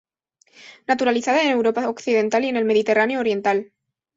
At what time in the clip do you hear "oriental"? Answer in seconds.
3.19-3.71